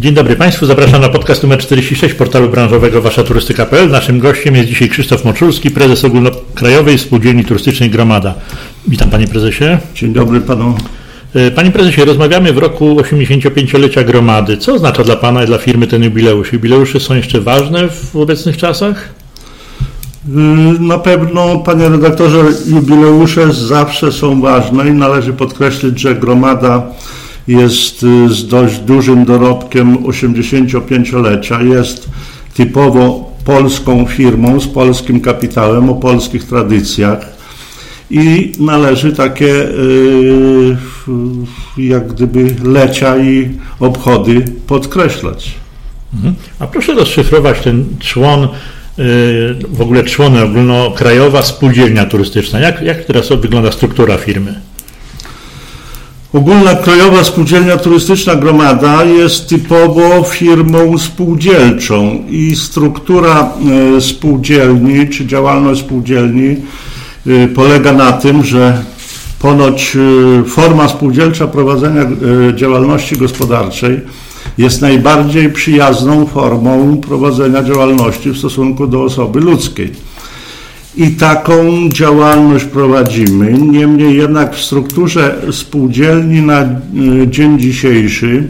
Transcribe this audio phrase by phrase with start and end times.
[0.00, 3.90] Dzień dobry Państwu, zapraszam na podcast numer 46 portalu branżowego Wasza Turystyka.pl.
[3.90, 8.34] Naszym gościem jest dzisiaj Krzysztof Moczulski, prezes Ogólnokrajowej Spółdzielni Turystycznej Gromada.
[8.88, 9.64] Witam Panie Prezesie.
[9.94, 10.74] Dzień dobry Panu.
[11.34, 14.56] E, Panie Prezesie, rozmawiamy w roku 85-lecia Gromady.
[14.56, 16.52] Co oznacza dla Pana i dla firmy ten jubileusz?
[16.52, 19.08] Jubileusze są jeszcze ważne w obecnych czasach?
[20.28, 20.30] Y,
[20.80, 26.86] na pewno, panie redaktorze, jubileusze zawsze są ważne i należy podkreślić, że gromada
[27.48, 31.62] jest y, z dość dużym dorobkiem 85-lecia.
[31.62, 32.10] Jest
[32.54, 37.40] typowo polską firmą z polskim kapitałem o polskich tradycjach
[38.10, 40.76] i należy takie y,
[41.76, 43.50] jak gdyby lecia i
[43.80, 45.54] obchody podkreślać.
[46.14, 46.34] Mhm.
[46.58, 48.48] A proszę rozszyfrować ten człon
[49.68, 52.60] w ogóle człony ogólnokrajowa spółdzielnia turystyczna.
[52.60, 54.60] Jak, jak teraz wygląda struktura firmy?
[56.32, 63.52] Ogólna Krajowa Spółdzielnia Turystyczna Gromada jest typowo firmą spółdzielczą i struktura
[63.96, 66.56] e, spółdzielni czy działalność spółdzielni
[67.26, 68.84] e, polega na tym, że
[69.38, 72.02] ponoć e, forma spółdzielcza prowadzenia
[72.54, 74.00] działalności gospodarczej
[74.58, 80.09] jest najbardziej przyjazną formą prowadzenia działalności w stosunku do osoby ludzkiej.
[80.96, 83.52] I taką działalność prowadzimy.
[83.52, 86.78] Niemniej jednak w strukturze spółdzielni na e,
[87.26, 88.48] dzień dzisiejszy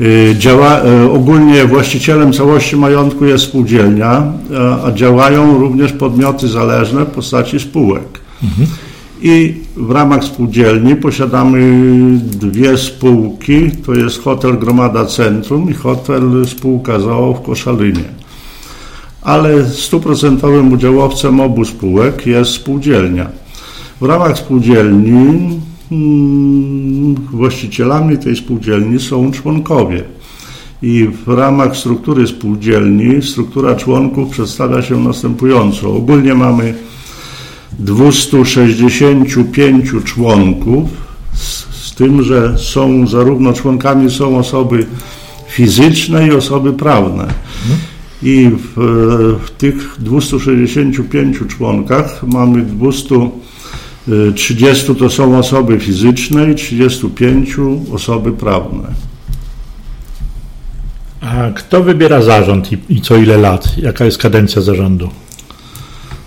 [0.00, 0.04] e,
[0.38, 4.32] działa, e, ogólnie właścicielem całości majątku jest spółdzielnia,
[4.84, 8.20] a działają również podmioty zależne w postaci spółek.
[8.42, 8.66] Mhm.
[9.22, 11.60] I w ramach spółdzielni posiadamy
[12.20, 18.19] dwie spółki, to jest hotel Gromada Centrum i hotel spółka ZOO w Koszalinie.
[19.22, 23.30] Ale stuprocentowym udziałowcem obu spółek jest spółdzielnia.
[24.00, 30.04] W ramach spółdzielni hmm, właścicielami tej spółdzielni są członkowie.
[30.82, 35.96] I w ramach struktury spółdzielni struktura członków przedstawia się następująco.
[35.96, 36.74] Ogólnie mamy
[37.78, 40.88] 265 członków,
[41.34, 44.86] z, tym, że są zarówno członkami są osoby
[45.48, 47.34] fizyczne i osoby prawne.
[48.22, 48.74] I w,
[49.44, 57.56] w tych 265 członkach mamy 230 to są osoby fizyczne i 35
[57.92, 58.88] osoby prawne.
[61.20, 63.78] A kto wybiera zarząd i, i co ile lat?
[63.78, 65.08] Jaka jest kadencja zarządu?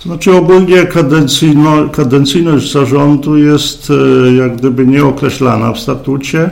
[0.01, 3.93] Znaczy ogólnie kadencyjno, kadencyjność zarządu jest e,
[4.33, 6.49] jak gdyby nieokreślana w statucie,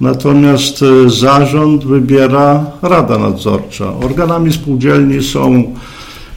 [0.00, 3.92] natomiast e, zarząd wybiera Rada Nadzorcza.
[3.96, 5.74] Organami spółdzielni są,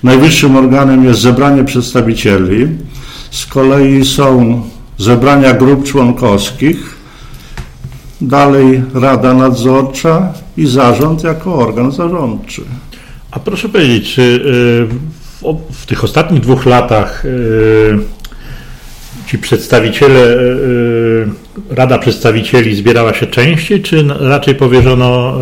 [0.03, 2.67] najwyższym organem jest zebranie przedstawicieli,
[3.31, 4.61] z kolei są
[4.97, 6.95] zebrania grup członkowskich,
[8.21, 12.61] dalej Rada Nadzorcza i zarząd jako organ zarządczy.
[13.31, 15.13] A proszę powiedzieć, czy y,
[15.71, 17.29] w tych ostatnich dwóch latach e,
[19.27, 20.41] ci przedstawiciele, e,
[21.71, 25.37] e, Rada Przedstawicieli zbierała się częściej, czy raczej powierzono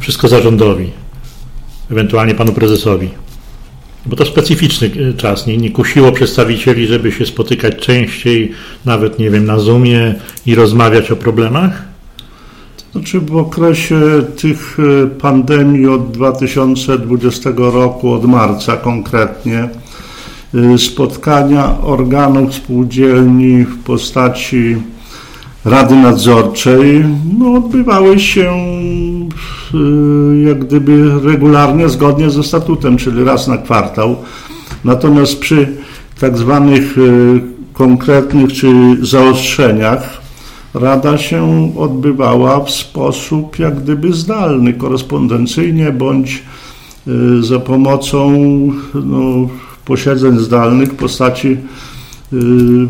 [0.00, 0.90] wszystko zarządowi,
[1.90, 3.10] ewentualnie panu prezesowi?
[4.06, 8.52] Bo to specyficzny czas, nie, nie kusiło przedstawicieli, żeby się spotykać częściej,
[8.84, 10.14] nawet nie wiem, na Zoomie
[10.46, 11.88] i rozmawiać o problemach?
[12.92, 14.00] Znaczy w okresie
[14.36, 19.68] tych e, pandemii od 2020 roku, od marca konkretnie, e,
[20.76, 24.76] spotkania organów spółdzielni w postaci
[25.64, 27.04] Rady Nadzorczej
[27.38, 29.78] no, odbywały się e,
[30.44, 34.16] jak gdyby regularnie, zgodnie ze statutem, czyli raz na kwartał.
[34.84, 35.76] Natomiast przy
[36.20, 36.96] tak zwanych
[37.72, 40.28] konkretnych czy zaostrzeniach
[40.74, 46.42] Rada się odbywała w sposób jak gdyby zdalny, korespondencyjnie bądź
[47.08, 48.32] y, za pomocą
[48.94, 49.48] no,
[49.88, 51.56] posiedzeń zdalnych w postaci
[52.32, 52.36] y,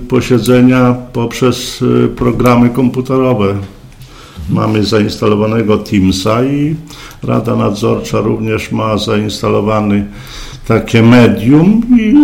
[0.08, 3.55] posiedzenia poprzez y, programy komputerowe.
[4.50, 6.76] Mamy zainstalowanego Teamsa i
[7.23, 10.06] Rada Nadzorcza również ma zainstalowany
[10.69, 12.14] takie medium i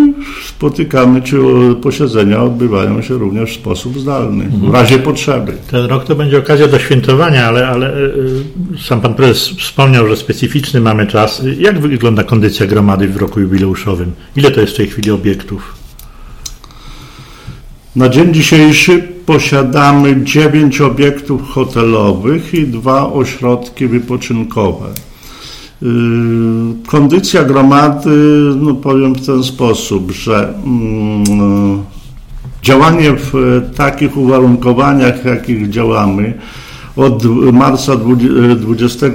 [0.65, 1.37] spotykamy, czy
[1.83, 5.53] posiedzenia odbywają się również w sposób zdalny, w razie potrzeby.
[5.71, 7.99] Ten rok to będzie okazja do świętowania, ale, ale e,
[8.89, 11.43] sam pan prezes wspomniał, że specyficzny mamy czas.
[11.59, 14.13] Jak wygląda kondycja gromady w roku jubileuszowym?
[14.37, 15.75] Ile to jest w tej chwili obiektów?
[17.97, 24.87] Na dzień dzisiejszy posiadamy 9 obiektów hotelowych i dwa ośrodki wypoczynkowe.
[25.83, 25.87] Y,
[26.87, 28.11] kondycja gromady,
[28.57, 31.83] no powiem w ten sposób, że mm,
[32.63, 36.39] działanie w takich uwarunkowaniach, jakich działamy,
[36.97, 39.07] od marca 2020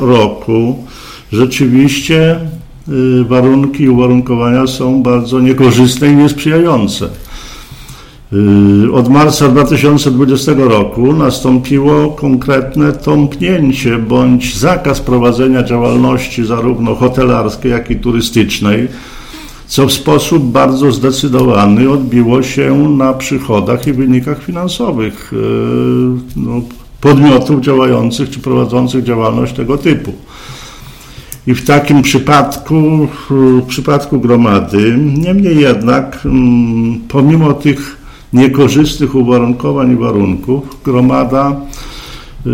[0.00, 0.84] roku
[1.32, 2.40] rzeczywiście
[3.28, 7.08] warunki i uwarunkowania są bardzo niekorzystne i niesprzyjające.
[8.32, 17.90] Y, od marca 2020 roku nastąpiło konkretne tąpnięcie bądź zakaz prowadzenia działalności zarówno hotelarskiej, jak
[17.90, 18.88] i turystycznej,
[19.66, 25.36] co w sposób bardzo zdecydowany odbiło się na przychodach i wynikach finansowych y,
[26.36, 26.60] no,
[27.00, 30.12] podmiotów działających czy prowadzących działalność tego typu.
[31.46, 37.95] I w takim przypadku, w przypadku gromady, niemniej jednak, mm, pomimo tych
[38.32, 40.82] niekorzystnych uwarunkowań i warunków.
[40.84, 41.56] Gromada
[42.46, 42.50] y,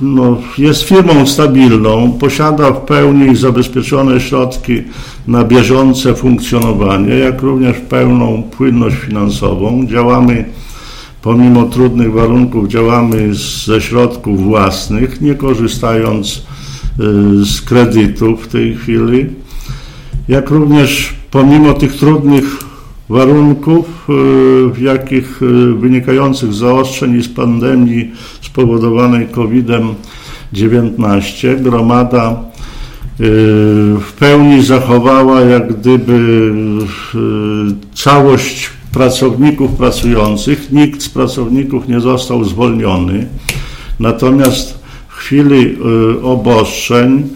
[0.00, 4.82] no, jest firmą stabilną, posiada w pełni zabezpieczone środki
[5.26, 9.86] na bieżące funkcjonowanie, jak również pełną płynność finansową.
[9.86, 10.44] Działamy
[11.22, 19.26] pomimo trudnych warunków, działamy ze środków własnych, nie korzystając y, z kredytów w tej chwili.
[20.28, 22.61] Jak również pomimo tych trudnych
[23.12, 24.12] warunków, e,
[24.72, 28.10] w jakich e, wynikających z zaostrzeń i z pandemii
[28.40, 32.34] spowodowanej COVID-19 gromada e,
[34.00, 36.50] w pełni zachowała jak gdyby
[37.94, 40.72] całość pracowników pracujących.
[40.72, 43.26] Nikt z pracowników nie został zwolniony.
[44.00, 44.78] Natomiast
[45.08, 45.78] w chwili
[46.22, 47.28] obostrzeń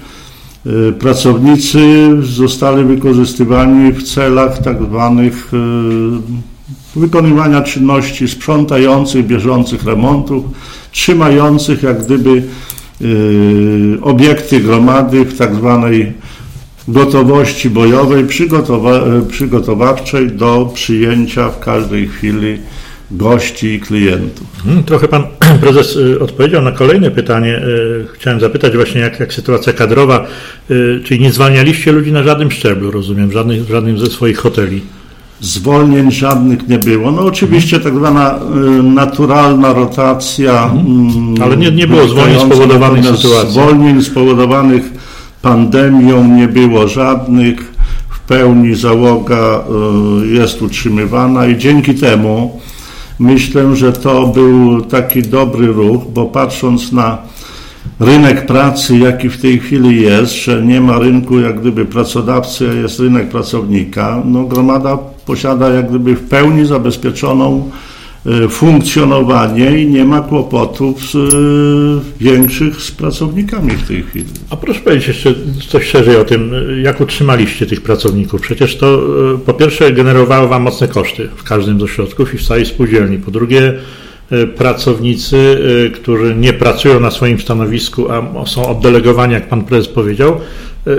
[0.98, 10.44] pracownicy zostali wykorzystywani w celach tak zwanych y, wykonywania czynności sprzątających, bieżących remontów,
[10.92, 12.42] trzymających jak gdyby
[13.00, 16.12] y, obiekty gromady w tak zwanej
[16.88, 22.58] gotowości bojowej, przygotowa przygotowawczej do przyjęcia w każdej chwili
[23.10, 24.46] gości i klientów.
[24.64, 25.24] Hmm, trochę pan
[25.60, 27.58] prezes y, odpowiedział na kolejne pytanie.
[27.58, 30.26] Y, chciałem zapytać właśnie, jak, jak sytuacja kadrowa,
[30.70, 34.80] y, czyli nie zwalnialiście ludzi na żadnym szczeblu, rozumiem, żadnych, żadnym ze swoich hoteli?
[35.40, 37.10] Zwolnień żadnych nie było.
[37.12, 38.38] No oczywiście tak zwana
[38.82, 40.64] naturalna rotacja.
[40.64, 41.34] Mhm.
[41.42, 43.50] Ale nie, nie było zwolnień spowodowanych sytuacją.
[43.50, 44.82] Zwolnień spowodowanych
[45.42, 47.72] pandemią nie było żadnych.
[48.08, 49.64] W pełni załoga
[50.32, 52.60] jest utrzymywana i dzięki temu
[53.18, 57.18] Myślę, że to był taki dobry ruch, bo patrząc na
[58.00, 62.72] rynek pracy, jaki w tej chwili jest, że nie ma rynku jak gdyby pracodawcy, a
[62.72, 67.70] jest rynek pracownika, no gromada posiada jak gdyby w pełni zabezpieczoną
[68.50, 74.24] funkcjonowanie i nie ma kłopotów z, e, większych z pracownikami w tej chwili.
[74.50, 75.34] A proszę powiedzieć jeszcze
[75.68, 76.52] coś szerzej o tym,
[76.82, 78.40] jak utrzymaliście tych pracowników.
[78.40, 79.02] Przecież to
[79.34, 83.18] e, po pierwsze generowało Wam mocne koszty w każdym z ośrodków i w całej spółdzielni.
[83.18, 83.74] Po drugie
[84.56, 85.60] pracownicy,
[85.94, 90.40] którzy nie pracują na swoim stanowisku, a są oddelegowani, jak Pan Prezes powiedział,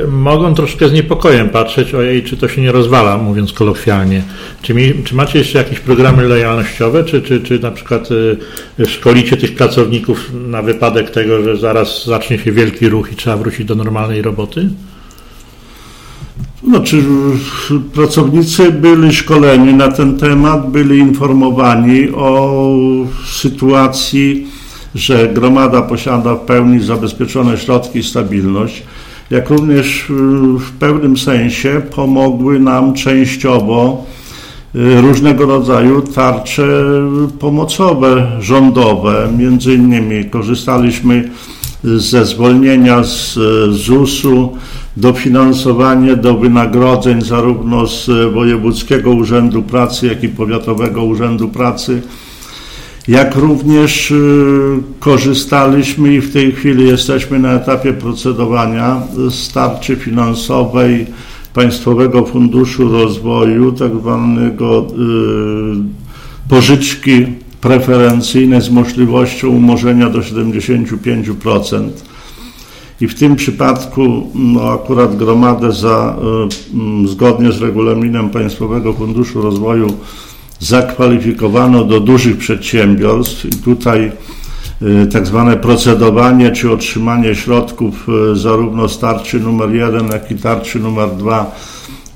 [0.08, 4.24] mogą troszkę z niepokojem patrzeć, ojej, czy to się nie rozwala, mówiąc kolokwialnie.
[4.62, 8.10] Czy, mi, czy macie jeszcze jakieś programy lojalnościowe, czy, czy, czy na przykład
[8.80, 13.38] y, szkolicie tych pracowników na wypadek tego, że zaraz zacznie się wielki ruch i trzeba
[13.38, 14.70] wrócić do normalnej roboty?
[16.68, 17.04] Znaczy,
[17.94, 22.66] pracownicy byli szkoleni na ten temat, byli informowani o
[23.26, 24.48] sytuacji,
[24.96, 28.84] że gromada posiada w pełni zabezpieczone środki i stabilność
[29.32, 30.14] jak również y,
[30.60, 34.06] w pewnym sensie pomogły nam częściowo
[34.76, 36.68] y, różnego rodzaju tarcze
[37.40, 39.30] pomocowe, rządowe.
[39.38, 41.30] Między innymi korzystaliśmy
[41.84, 44.58] ze zwolnienia z ZUS-u,
[44.98, 52.02] dofinansowanie do wynagrodzeń zarówno z Wojewódzkiego Urzędu Pracy, jak i Powiatowego Urzędu Pracy
[53.08, 59.54] jak również y, korzystaliśmy i w tej chwili jesteśmy na etapie procedowania z
[59.96, 61.06] finansowej
[61.54, 67.26] Państwowego Funduszu Rozwoju, tak zwanego y, pożyczki
[67.62, 71.90] preferencyjne z możliwością umorzenia do 75%.
[73.02, 76.16] I w tym przypadku no, akurat gromadę za,
[77.06, 79.88] y, zgodnie z regulaminem Państwowego Funduszu Rozwoju
[80.60, 84.12] zakwalifikowano do dużych przedsiębiorstw i tutaj
[84.82, 90.36] y, tak zwane procedowanie czy otrzymanie środków y, zarówno z tarczy numer 1, jak i
[90.36, 91.56] tarczy numer 2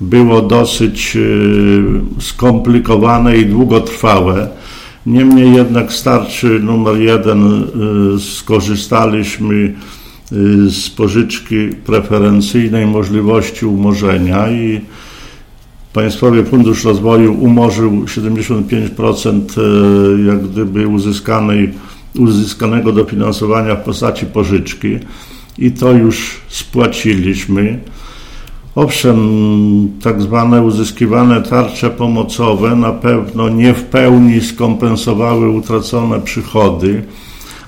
[0.00, 1.82] było dosyć y,
[2.20, 4.48] skomplikowane i długotrwałe.
[5.06, 7.66] Niemniej jednak z tarczy numer 1
[8.18, 9.74] skorzystaliśmy
[10.68, 14.80] z pożyczki preferencyjnej możliwości umorzenia i
[15.92, 21.72] Państwowy Fundusz Rozwoju umorzył 75% e, jak gdyby uzyskanej
[22.18, 24.98] uzyskanego dofinansowania w postaci pożyczki
[25.58, 27.78] i to już spłaciliśmy.
[28.74, 29.18] Owszem,
[30.02, 37.02] tak zwane uzyskiwane tarcze pomocowe na pewno nie w pełni skompensowały utracone przychody,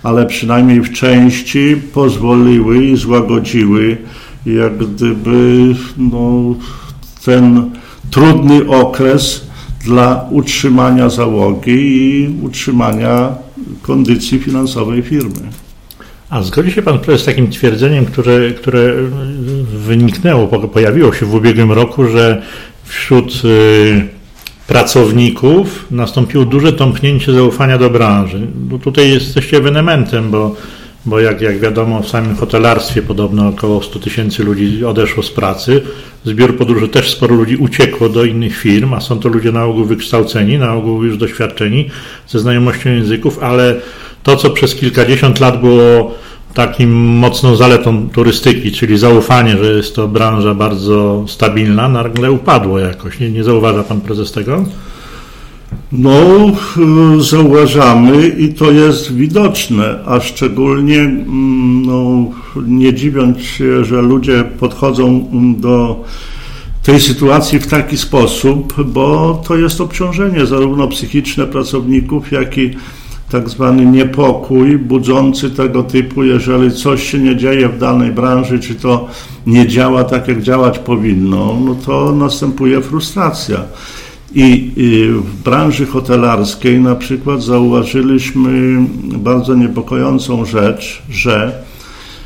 [0.03, 3.97] ale przynajmniej w części pozwoliły i złagodziły
[4.47, 6.55] jak gdyby no,
[7.25, 7.71] ten
[8.11, 9.47] trudny okres
[9.85, 13.35] dla utrzymania załogi i utrzymania
[13.83, 15.41] kondycji finansowej firmy.
[16.31, 18.95] A zgodzi się Pan z takim twierdzeniem, które, które
[19.87, 22.43] wyniknęło, pojawiło się w ubiegłym roku, że
[22.85, 24.09] wśród y,
[24.67, 28.47] pracowników nastąpiło duże tąpnięcie zaufania do branży.
[28.71, 30.57] No tutaj jesteście ewenementem, bo,
[31.07, 35.83] bo jak, jak wiadomo w samym hotelarstwie podobno około 100 tysięcy ludzi odeszło z pracy.
[36.25, 39.85] Zbiór podróży też sporo ludzi uciekło do innych firm, a są to ludzie na ogół
[39.85, 41.91] wykształceni, na ogół już doświadczeni
[42.29, 43.81] ze znajomością języków, ale
[44.23, 46.15] to, co przez kilkadziesiąt lat było
[46.55, 53.21] takim mocną zaletą turystyki, czyli zaufanie, że jest to branża bardzo stabilna, nagle upadło jakoś.
[53.21, 54.65] Nie, nie zauważa pan prezes tego?
[55.93, 56.21] No,
[57.21, 62.31] zauważamy i to jest widoczne, a szczególnie mm, no,
[62.67, 65.29] nie dziwiąc się, że ludzie podchodzą
[65.59, 66.05] do
[66.83, 72.71] tej sytuacji w taki sposób, bo to jest obciążenie zarówno psychiczne pracowników, jak i
[73.31, 78.75] tak zwany niepokój budzący tego typu, jeżeli coś się nie dzieje w danej branży, czy
[78.75, 79.09] to
[79.47, 83.61] nie działa tak, jak działać powinno, no to następuje frustracja.
[84.35, 84.71] I
[85.25, 88.79] w branży hotelarskiej na przykład zauważyliśmy
[89.19, 91.53] bardzo niepokojącą rzecz, że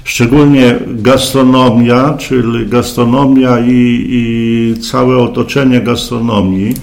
[0.05, 6.75] szczególnie gastronomia, czyli gastronomia i, i całe otoczenie gastronomii,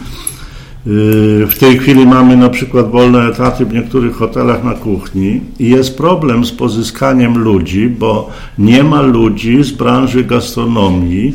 [1.47, 5.97] w tej chwili mamy na przykład wolne etaty w niektórych hotelach na kuchni i jest
[5.97, 11.33] problem z pozyskaniem ludzi, bo nie ma ludzi z branży gastronomii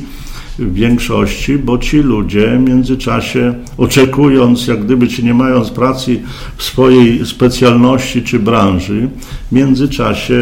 [0.60, 6.20] w większości, bo ci ludzie w międzyczasie oczekując, jak gdyby, czy nie mając pracy
[6.56, 9.08] w swojej specjalności czy branży,
[9.48, 10.40] w międzyczasie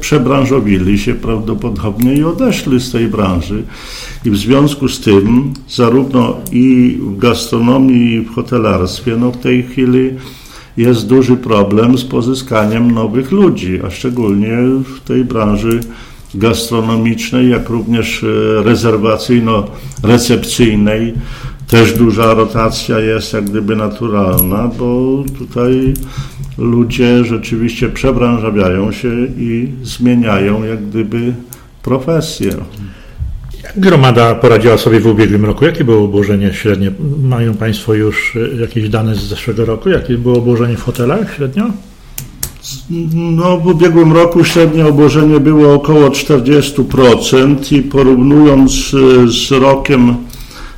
[0.00, 3.62] przebranżowili się prawdopodobnie i odeszli z tej branży.
[4.24, 9.62] I w związku z tym, zarówno i w gastronomii, i w hotelarstwie, no w tej
[9.62, 10.10] chwili
[10.76, 15.80] jest duży problem z pozyskaniem nowych ludzi, a szczególnie w tej branży
[16.34, 18.26] gastronomicznej, jak również e,
[18.62, 21.12] rezerwacyjno-recepcyjnej.
[21.68, 25.94] Też duża rotacja jest jak gdyby naturalna, bo tutaj
[26.58, 31.34] ludzie rzeczywiście przebranżawiają się i zmieniają jak gdyby
[31.82, 32.50] profesję.
[33.62, 35.64] Jak gromada poradziła sobie w ubiegłym roku?
[35.64, 36.90] Jakie było obłożenie średnie?
[37.22, 39.88] Mają Państwo już e, jakieś dane z zeszłego roku?
[39.88, 41.70] Jakie było obłożenie w hotelach średnio?
[43.12, 50.14] No, w ubiegłym roku średnie obłożenie było około 40% i porównując e, z rokiem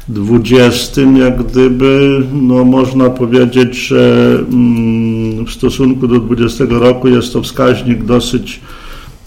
[0.08, 7.42] 20, jak gdyby, no można powiedzieć, że mm, w stosunku do 20 roku jest to
[7.42, 8.60] wskaźnik dosyć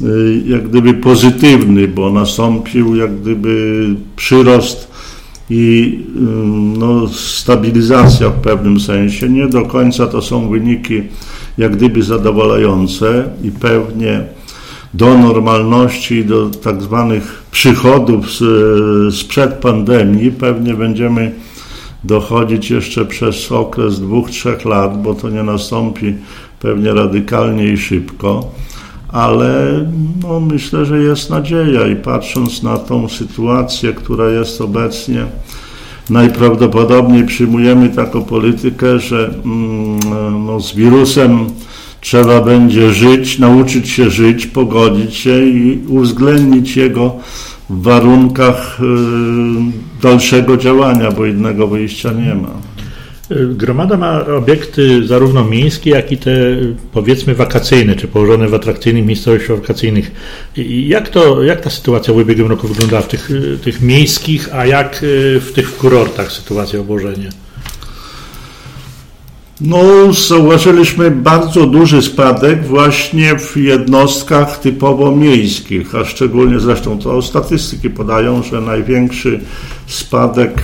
[0.01, 0.05] e,
[0.45, 3.85] jak gdyby pozytywny, bo nastąpił jak gdyby
[4.15, 4.91] przyrost
[5.49, 9.29] i mm, no, stabilizacja w pewnym sensie.
[9.29, 11.01] Nie do końca to są wyniki
[11.59, 14.23] jak gdyby zadowalające i pewnie
[14.93, 21.31] do normalności, do tak zwanych przychodów z, sprzed pandemii pewnie będziemy
[22.03, 26.15] dochodzić jeszcze przez okres dwóch, trzech lat, bo to nie nastąpi
[26.59, 28.51] pewnie radykalnie i szybko,
[29.07, 29.85] ale
[30.23, 35.25] no, myślę, że jest nadzieja i patrząc na tą sytuację, która jest obecnie,
[36.09, 41.45] najprawdopodobniej przyjmujemy taką politykę, że mm, no, z wirusem
[42.01, 47.15] trzeba będzie żyć, nauczyć się żyć, pogodzić się i uwzględnić jego
[47.69, 52.68] w warunkach y, dalszego działania, bo innego wyjścia nie ma.
[53.49, 56.31] Gromada ma obiekty zarówno miejskie, jak i te
[56.91, 60.11] powiedzmy wakacyjne, czy położone w atrakcyjnych miejscowościach wakacyjnych.
[60.67, 63.29] Jak, to, jak ta sytuacja w ubiegłym roku wyglądała w tych,
[63.63, 64.99] tych miejskich, a jak
[65.39, 67.29] w tych kurortach sytuacja obłożenia?
[69.61, 77.89] No, zauważyliśmy bardzo duży spadek właśnie w jednostkach typowo miejskich, a szczególnie zresztą to statystyki
[77.89, 79.39] podają, że największy
[79.87, 80.63] spadek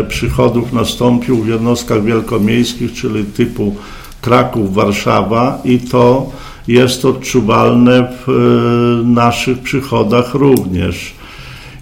[0.00, 3.76] e, przychodów nastąpił w jednostkach wielkomiejskich, czyli typu
[4.20, 6.30] Kraków, Warszawa i to
[6.68, 11.14] jest odczuwalne w e, naszych przychodach również.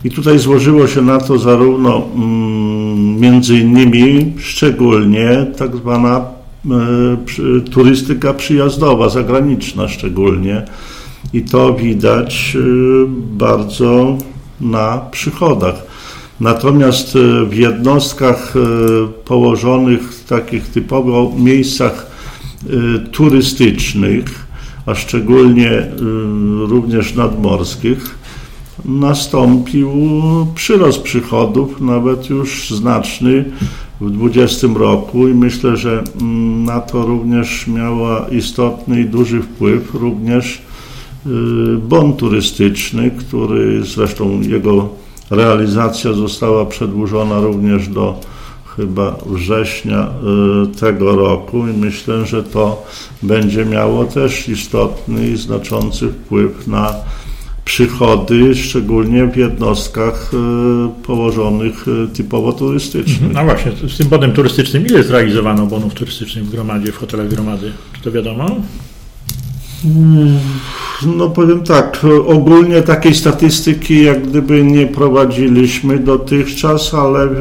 [0.04, 6.33] I tutaj złożyło się na to zarówno mm, między innymi szczególnie tak zwana
[6.70, 10.62] E, turystyka przyjazdowa, zagraniczna szczególnie.
[11.32, 12.60] I to widać e,
[13.36, 14.18] bardzo
[14.60, 15.74] na przychodach.
[16.40, 18.54] Natomiast e, w jednostkach
[19.24, 22.14] położonych w takich typowo miejscach
[23.12, 24.46] turystycznych,
[24.86, 25.86] a szczególnie
[26.68, 28.18] również nadmorskich,
[28.84, 29.90] nastąpił
[30.54, 33.44] przyrost przychodów, nawet już znaczny
[34.00, 39.94] w 2020 roku i myślę, że mm, na to również miała istotny i duży wpływ
[39.94, 40.62] również
[41.26, 41.30] y,
[41.78, 44.88] bon turystyczny, który zresztą jego
[45.30, 48.20] realizacja została przedłużona również do
[48.76, 50.08] chyba września
[50.64, 52.86] y, tego roku i myślę, że to
[53.22, 56.94] będzie miało też istotny i znaczący wpływ na
[57.64, 63.32] przychody, szczególnie w jednostkach e, położonych e, typowo turystycznych.
[63.32, 67.72] No właśnie, z tym bonem turystycznym ile zrealizowano bonów turystycznych w gromadzie, w hotelach gromady?
[67.92, 68.56] Czy to wiadomo?
[69.84, 70.38] Mm,
[71.16, 77.34] no powiem tak, ogólnie takiej statystyki jak gdyby nie prowadziliśmy dotychczas, ale e,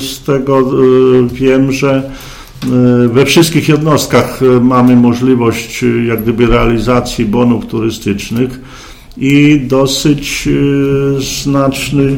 [0.00, 0.70] z tego
[1.32, 2.10] wiem, że
[3.08, 8.60] we wszystkich jednostkach mamy możliwość jak gdyby realizacji bonów turystycznych
[9.16, 12.16] i dosyć y, znaczny,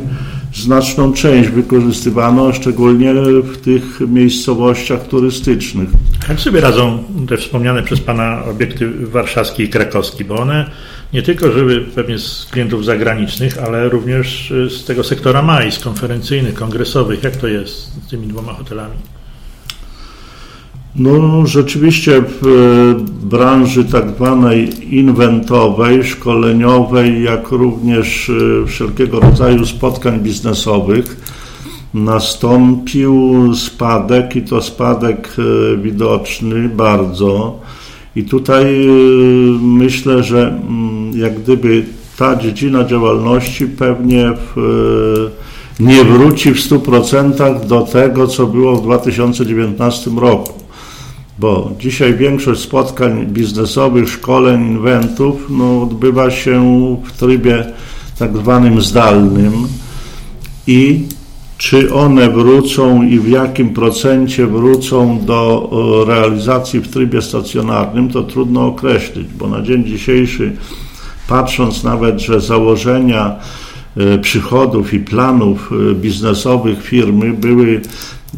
[0.54, 5.88] znaczną część wykorzystywano, szczególnie w tych miejscowościach turystycznych.
[6.28, 10.70] Jak sobie radzą te wspomniane przez Pana obiekty warszawski i krakowski, bo one
[11.12, 15.78] nie tylko żyły pewnie z klientów zagranicznych, ale również y, z tego sektora MAI, z
[15.78, 17.22] konferencyjnych, kongresowych.
[17.22, 18.94] Jak to jest z tymi dwoma hotelami?
[20.96, 30.20] No, rzeczywiście w e, branży tak zwanej inwentowej, szkoleniowej, jak również e, wszelkiego rodzaju spotkań
[30.20, 31.16] biznesowych
[31.94, 33.14] nastąpił
[33.54, 37.60] spadek i to spadek e, widoczny bardzo.
[38.16, 38.86] I tutaj
[39.60, 41.84] myślę, że mm, jak gdyby
[42.18, 45.30] ta dziedzina działalności pewnie w,
[45.80, 50.61] nie wróci w 100% do tego, co było w 2019 roku
[51.38, 56.62] bo dzisiaj większość spotkań biznesowych, szkoleń, inwentów no, odbywa się
[57.04, 57.64] w trybie
[58.18, 59.52] tak zwanym zdalnym.
[60.66, 61.06] I
[61.58, 65.70] czy one wrócą i w jakim procencie wrócą do
[66.02, 70.56] e, realizacji w trybie stacjonarnym, to trudno określić, bo na dzień dzisiejszy,
[71.28, 73.36] patrząc nawet, że założenia
[73.96, 77.80] e, przychodów i planów e, biznesowych firmy były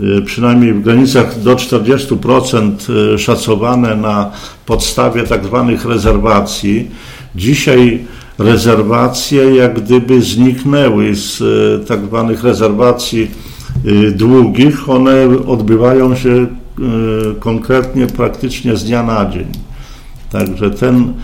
[0.00, 2.70] Y, przynajmniej w granicach do 40%
[3.14, 4.30] y, szacowane na
[4.66, 6.90] podstawie tak zwanych rezerwacji.
[7.36, 8.04] Dzisiaj
[8.38, 13.30] rezerwacje jak gdyby zniknęły z y, tak zwanych rezerwacji
[14.12, 14.88] długich.
[14.88, 15.12] One
[15.46, 16.46] odbywają się
[17.40, 19.46] konkretnie praktycznie z dnia na dzień.
[20.30, 21.14] Także ten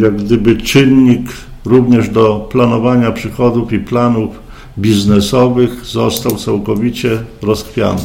[0.00, 1.30] jak gdyby czynnik
[1.64, 4.47] również do planowania przychodów i planów
[4.78, 8.02] biznesowych został całkowicie rozchwiany.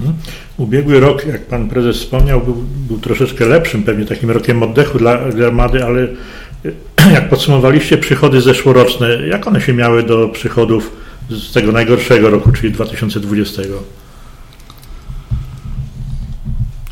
[0.00, 0.16] Mhm.
[0.56, 2.54] Ubiegły rok, jak pan prezes wspomniał, był,
[2.88, 9.26] był troszeczkę lepszym, pewnie takim rokiem oddechu dla armady, ale e, jak podsumowaliście przychody zeszłoroczne,
[9.28, 10.92] jak one się miały do przychodów
[11.30, 13.62] z tego najgorszego roku, czyli 2020?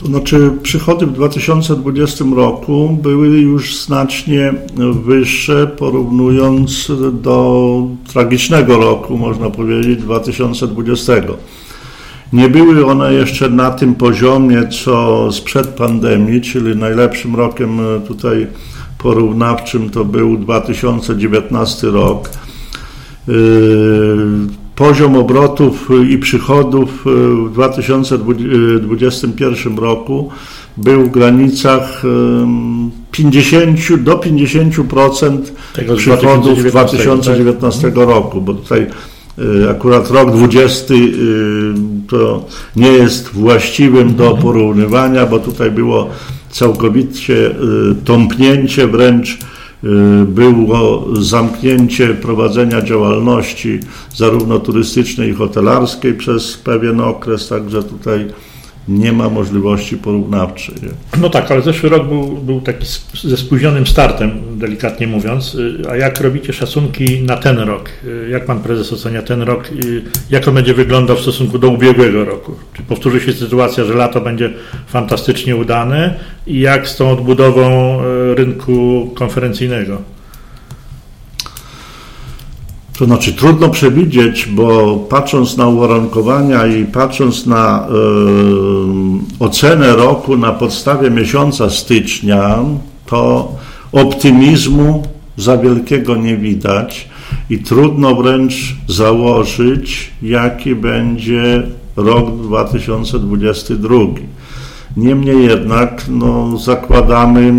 [0.05, 4.55] To znaczy przychody w 2020 roku były już znacznie
[5.05, 11.13] wyższe porównując do tragicznego roku, można powiedzieć, 2020.
[12.33, 18.47] Nie były one jeszcze na tym poziomie, co sprzed pandemii, czyli najlepszym rokiem tutaj
[18.99, 22.31] porównawczym to był 2019 rok.
[23.29, 23.35] Yy,
[24.77, 27.11] poziom obrotów y, i przychodów y,
[27.49, 30.31] w 2021 y, roku
[30.77, 32.03] był w granicach
[33.11, 35.39] 50 do 50%
[35.97, 37.97] przychodów 2019, 2019 tak?
[37.97, 38.87] roku, bo tutaj
[39.71, 40.95] akurat rok 20
[42.09, 42.45] to
[42.77, 46.09] nie jest właściwym do porównywania, bo tutaj było
[46.51, 47.55] całkowicie
[48.05, 49.39] tąpnięcie wręcz
[49.85, 53.81] Y, było zamknięcie prowadzenia działalności
[54.17, 58.27] zarówno turystycznej i hotelarskiej przez pewien okres, także tutaj
[58.89, 60.75] nie ma możliwości porównawczej.
[60.83, 61.21] Nie?
[61.21, 62.87] No tak, ale zeszły rok był, był taki
[63.25, 65.55] ze spóźnionym startem, delikatnie mówiąc.
[65.55, 67.91] Y, a jak robicie szacunki na ten rok?
[68.05, 69.71] Y, jak pan prezes ocenia ten rok?
[70.31, 72.55] Jak on będzie wyglądał w stosunku do ubiegłego roku?
[72.73, 74.51] Czy powtórzy się sytuacja, że lato będzie
[74.87, 76.15] fantastycznie udane?
[76.47, 80.14] I jak z tą odbudową y, rynku konferencyjnego?
[82.99, 87.89] To znaczy trudno przewidzieć, bo patrząc na uwarunkowania i patrząc na
[89.41, 92.59] y, ocenę roku na podstawie miesiąca stycznia,
[93.07, 93.53] to
[93.93, 95.03] optymizmu
[95.37, 97.09] za wielkiego nie widać
[97.51, 101.63] i trudno wręcz założyć, jaki będzie
[101.97, 103.95] rok 2022.
[104.97, 107.55] Niemniej jednak no, zakładamy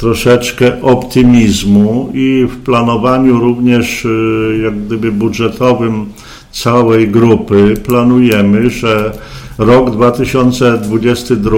[0.00, 6.06] troszeczkę optymizmu i w planowaniu również y, jak gdyby budżetowym
[6.50, 9.12] całej grupy planujemy, że
[9.58, 11.56] rok 2022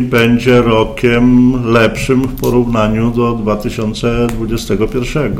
[0.00, 5.32] będzie rokiem lepszym w porównaniu do 2021.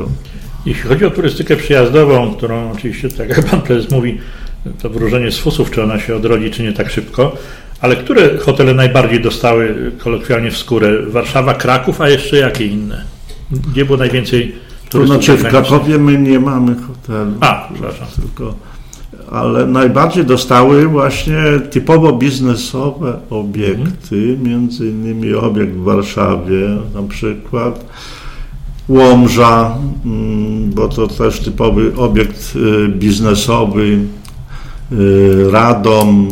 [0.65, 4.17] Jeśli chodzi o turystykę przyjazdową, którą oczywiście, tak jak Pan Prezes mówi,
[4.81, 7.37] to wróżenie z fusów, czy ona się odrodzi, czy nie tak szybko,
[7.85, 11.05] ale które hotele najbardziej dostały kolokwialnie w skórę?
[11.07, 13.03] Warszawa, Kraków, a jeszcze jakie inne?
[13.71, 14.55] Gdzie było najwięcej
[14.89, 15.17] turystów?
[15.17, 17.31] To znaczy w Krakowie my nie mamy hotelu.
[17.39, 18.07] A, przepraszam.
[18.21, 18.55] Tylko,
[19.31, 21.37] ale najbardziej dostały właśnie
[21.69, 24.43] typowo biznesowe obiekty, mhm.
[24.43, 27.85] między innymi obiekt w Warszawie na przykład.
[28.89, 33.99] Łomża, mm, bo to też typowy obiekt y, biznesowy,
[34.91, 36.27] y, Radom,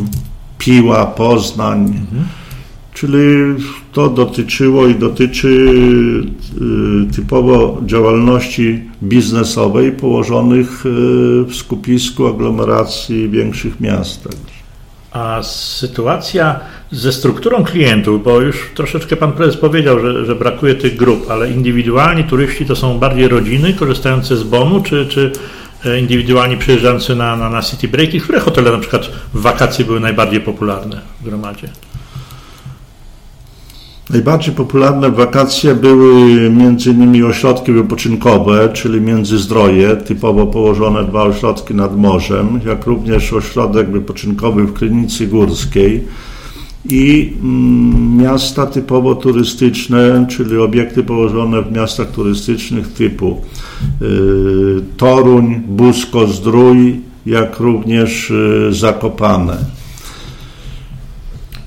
[0.58, 2.24] Piła, Poznań, mhm.
[2.94, 3.18] czyli
[3.92, 5.48] to dotyczyło i dotyczy
[7.08, 10.88] y, typowo działalności biznesowej położonych y,
[11.44, 14.28] w skupisku aglomeracji większych miast.
[15.12, 20.96] A sytuacja ze strukturą klientów, bo już troszeczkę pan prezes powiedział, że, że brakuje tych
[20.96, 25.32] grup, ale indywidualni turyści to są bardziej rodziny korzystające z bonu, czy, czy
[26.00, 30.40] indywidualni przyjeżdżający na, na, na city breaki, które hotele na przykład w wakacje były najbardziej
[30.40, 31.68] popularne w gromadzie?
[34.10, 36.30] Najbardziej popularne wakacje były
[36.86, 44.62] innymi ośrodki wypoczynkowe, czyli Międzyzdroje, typowo położone dwa ośrodki nad morzem, jak również ośrodek wypoczynkowy
[44.62, 46.04] w Krynicy Górskiej
[46.90, 53.42] i mm, miasta typowo turystyczne, czyli obiekty położone w miastach turystycznych typu
[54.02, 54.06] y,
[54.96, 59.56] Toruń, Busko, Zdrój, jak również y, Zakopane.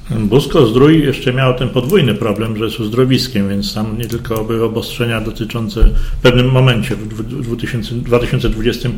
[0.09, 4.63] Busko Zdrój jeszcze miał ten podwójny problem, że jest uzdrowiskiem, więc tam nie tylko były
[4.63, 5.83] obostrzenia dotyczące
[6.19, 7.23] w pewnym momencie w
[8.03, 8.89] 2020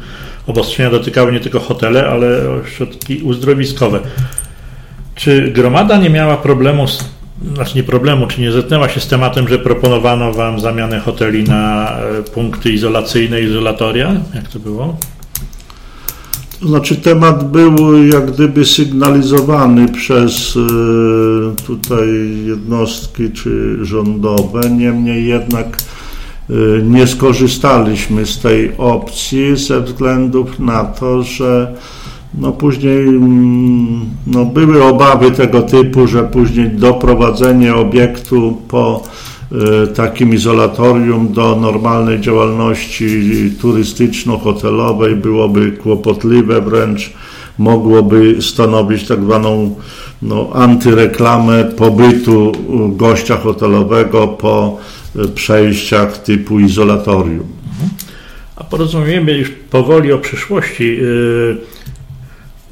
[0.48, 4.00] obostrzenia dotykały nie tylko hotele, ale ośrodki uzdrowiskowe.
[5.20, 6.86] Czy gromada nie miała problemu,
[7.54, 11.92] znaczy nie problemu, czy nie zetknęła się z tematem, że proponowano Wam zamianę hoteli na
[11.92, 14.14] e, punkty izolacyjne, izolatoria?
[14.36, 14.98] Jak to było?
[16.60, 22.08] To znaczy temat był jak gdyby sygnalizowany przez e, tutaj
[22.46, 25.78] jednostki czy rządowe, niemniej jednak
[26.50, 26.54] e,
[26.84, 31.76] nie skorzystaliśmy z tej opcji ze względów na to, że
[32.34, 39.04] no później mm, no były obawy tego typu, że później doprowadzenie obiektu po
[39.84, 47.14] y, takim izolatorium do normalnej działalności turystyczno-hotelowej byłoby kłopotliwe, wręcz
[47.58, 49.76] mogłoby stanowić tak zwaną
[50.22, 52.52] no, antyreklamę pobytu
[52.90, 54.78] gościa hotelowego po
[55.16, 57.48] y, przejściach typu izolatorium.
[58.56, 60.98] A porozumiemy już powoli o przyszłości.
[60.98, 61.79] Yy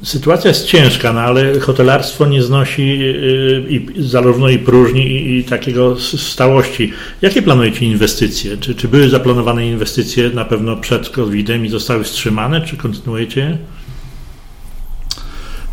[0.02, 5.44] Sytuacja jest ciężka, no ale hotelarstwo nie znosi y, i, zarówno i próżni, i, i,
[5.44, 6.92] takiego stałości.
[7.22, 8.56] Jakie planujecie inwestycje?
[8.56, 13.58] Czy, czy były zaplanowane inwestycje na pewno przed COVID-em i zostały wstrzymane, czy kontynuujecie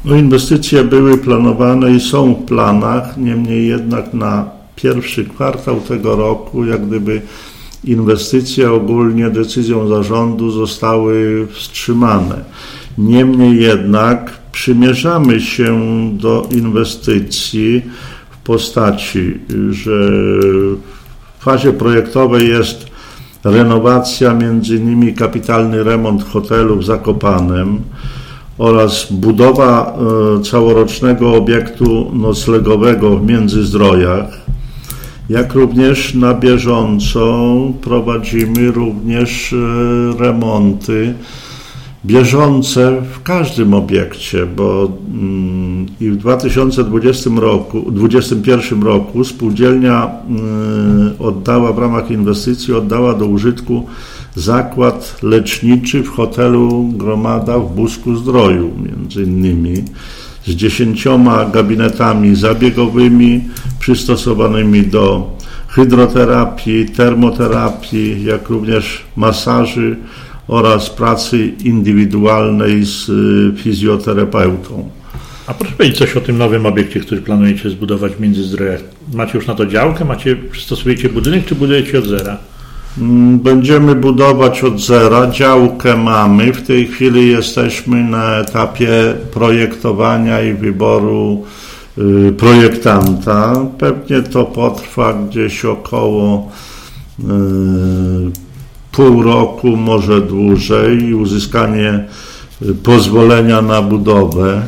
[0.06, 6.66] No inwestycje były planowane i są w planach, niemniej jednak na pierwszy kwartał tego roku,
[6.66, 7.22] jak gdyby
[7.84, 12.44] inwestycje ogólnie decyzją zarządu zostały wstrzymane.
[12.98, 15.80] Niemniej jednak przymierzamy się
[16.14, 17.82] do inwestycji
[18.30, 20.10] w postaci, że
[21.40, 22.86] w fazie projektowej jest
[23.44, 27.82] renowacja, między innymi kapitalny remont hotelu w Zakopanem
[28.58, 29.98] oraz budowa
[30.40, 34.46] e, całorocznego obiektu noclegowego w Międzyzdrojach.
[35.30, 39.58] Jak również na bieżąco prowadzimy również e,
[40.20, 41.14] remonty
[42.06, 50.12] bieżące w każdym obiekcie, bo mm, i w 2020 roku, 2021 roku spółdzielnia
[51.20, 53.86] y, oddała w ramach inwestycji oddała do użytku
[54.36, 59.84] zakład leczniczy w hotelu Gromada w Busku Zdroju, między innymi
[60.46, 63.44] z dziesięcioma gabinetami zabiegowymi
[63.80, 65.36] przystosowanymi do
[65.68, 69.98] hydroterapii, termoterapii, jak również masaży
[70.48, 73.12] oraz pracy indywidualnej z
[73.60, 74.90] fizjoterapeutą.
[75.48, 78.82] A proszę powiedzieć coś o tym nowym obiekcie, który planujecie zbudować w Międzyzdrojach.
[79.14, 80.06] Macie już na to działkę?
[80.06, 82.38] Macie, przystosujecie budynek, czy budujecie od zera?
[82.98, 85.32] Mm, będziemy budować od zera.
[85.32, 86.54] Działkę mamy.
[86.54, 91.44] W tej chwili jesteśmy na etapie projektowania i wyboru
[91.98, 93.56] y, projektanta.
[93.78, 96.52] Pewnie to potrwa gdzieś około
[97.20, 98.45] y,
[98.96, 102.06] pół roku, może dłużej, uzyskanie
[102.62, 104.62] y, pozwolenia na budowę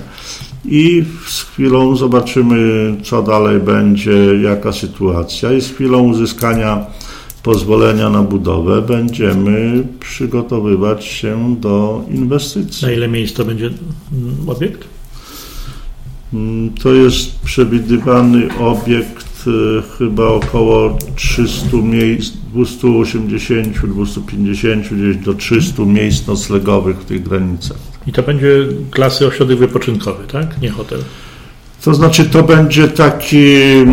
[0.65, 6.85] i z chwilą zobaczymy, co dalej będzie, jaka sytuacja i z chwilą uzyskania
[7.43, 12.87] pozwolenia na budowę będziemy przygotowywać się do inwestycji.
[12.87, 14.83] Na ile miejsc to będzie mm, obiekt?
[16.33, 22.33] Mm, to jest przewidywany obiekt y, chyba około 300 miejsc,
[22.65, 27.77] 280, 250, gdzieś do 300 miejsc noclegowych w tych granicach.
[28.07, 28.49] I to będzie
[28.91, 30.61] klasy ośrodek wypoczynkowy, tak?
[30.61, 30.99] Nie hotel.
[31.83, 33.87] To znaczy, to będzie taki, mm,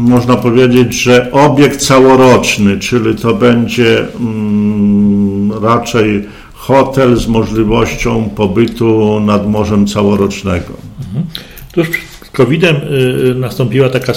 [0.00, 6.24] można powiedzieć, że obiekt całoroczny, czyli to będzie mm, raczej
[6.54, 10.74] hotel z możliwością pobytu nad morzem całorocznego.
[11.06, 11.24] Mhm.
[11.72, 12.07] Tuż COVID-em
[12.40, 14.12] y, y, nastąpiła taka,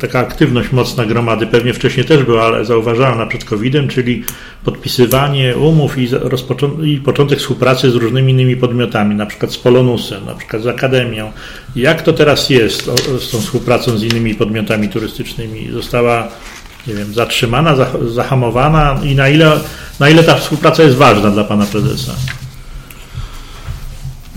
[0.00, 4.24] taka aktywność mocna gromady, pewnie wcześniej też była, ale zauważalna przed COVID-em, czyli
[4.64, 6.08] podpisywanie umów i,
[6.84, 11.32] i początek współpracy z różnymi innymi podmiotami, na przykład z Polonusem, na przykład z Akademią.
[11.76, 15.70] Jak to teraz jest z tą współpracą z innymi podmiotami turystycznymi?
[15.72, 16.28] Została
[16.86, 17.76] nie wiem, zatrzymana,
[18.08, 19.60] zahamowana i na ile,
[20.00, 22.12] na ile ta współpraca jest ważna dla pana prezesa?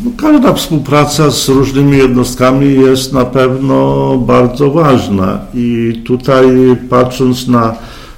[0.06, 5.40] No, każda współpraca z różnymi jednostkami jest na pewno bardzo ważna.
[5.54, 6.46] I tutaj
[6.90, 7.76] patrząc na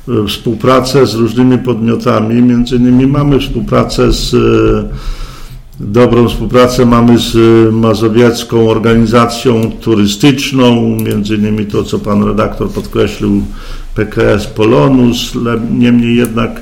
[0.07, 4.89] e, współpracę z różnymi podmiotami, między innymi mamy współpracę z e,
[5.79, 7.35] dobrą współpracę mamy z
[7.73, 13.43] Mazowiecką Organizacją Turystyczną, między innymi to, co pan redaktor podkreślił,
[13.95, 15.33] PKS Polonus,
[15.71, 16.61] niemniej jednak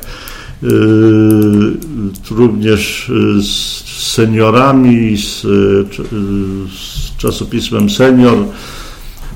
[2.32, 5.42] również z seniorami, z,
[6.78, 8.38] z czasopismem Senior.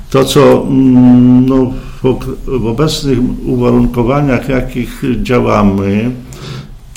[0.10, 6.12] To, co mm, no, w, obecnych uwarunkowaniach, jakich działamy,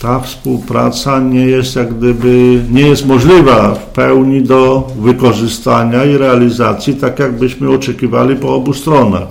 [0.00, 6.94] ta współpraca nie jest jak gdyby, nie jest możliwa w pełni do wykorzystania i realizacji,
[6.94, 9.28] tak jakbyśmy oczekiwali po obu stronach.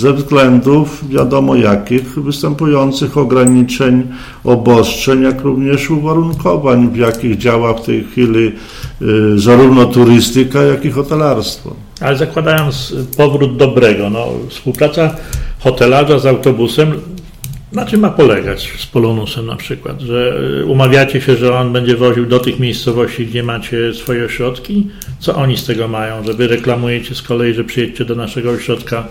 [0.00, 4.08] Ze względów wiadomo jakich, występujących ograniczeń,
[4.44, 8.52] obostrzeń, jak również uwarunkowań, w jakich działa w tej chwili
[9.02, 11.74] y, zarówno turystyka, jak i hotelarstwo.
[12.00, 15.16] Ale zakładając powrót dobrego, no, współpraca
[15.58, 16.92] hotelarza z autobusem
[17.72, 20.00] na czym ma polegać z Polonusem na przykład?
[20.00, 24.86] Że y, umawiacie się, że on będzie woził do tych miejscowości, gdzie macie swoje ośrodki?
[25.18, 26.24] Co oni z tego mają?
[26.24, 29.04] Że wy reklamujecie z kolei, że przyjedźcie do naszego ośrodka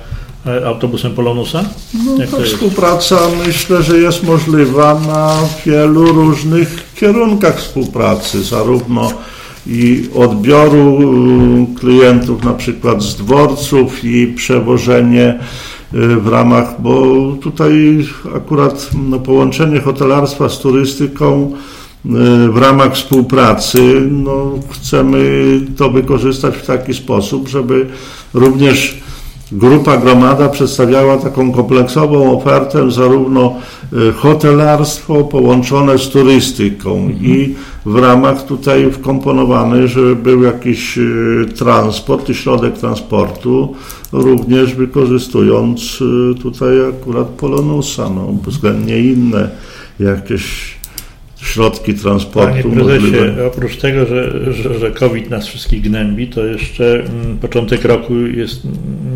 [0.65, 1.63] autobusem Polonusa?
[1.93, 3.15] No, ta współpraca
[3.47, 9.12] myślę, że jest możliwa na wielu różnych kierunkach współpracy, zarówno
[9.67, 15.39] i odbioru y, klientów na przykład z dworców i przewożenie
[15.91, 21.52] w ramach, bo tutaj akurat no, połączenie hotelarstwa z turystyką
[22.06, 22.10] e,
[22.49, 25.19] w ramach współpracy, no, chcemy
[25.78, 27.88] to wykorzystać w taki sposób, żeby
[28.34, 29.02] również
[29.51, 33.55] grupa Gromada przedstawiała taką kompleksową ofertę, zarówno
[34.09, 37.25] e, hotelarstwo połączone z turystyką mhm.
[37.25, 41.01] i w ramach tutaj wkomponowany, żeby był jakiś e,
[41.57, 43.75] transport i środek transportu,
[44.12, 49.49] również wykorzystując e, tutaj akurat Polonusa, no, względnie inne
[49.99, 50.78] jakieś
[51.41, 52.49] środki transportu.
[52.49, 53.47] Panie prezesie, możliwe.
[53.47, 58.62] oprócz tego, że, że, że COVID nas wszystkich gnębi, to jeszcze mm, początek roku jest